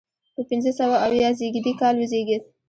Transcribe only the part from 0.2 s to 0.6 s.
په